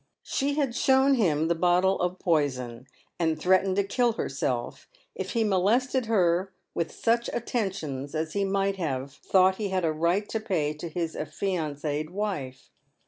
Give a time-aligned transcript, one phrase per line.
[0.23, 2.87] She had shown him the bottle of poison,
[3.19, 8.77] and threatened to kill herself if he molested her with such attentions as he might
[8.77, 12.71] have thought he had a right to pay to his affianced wife.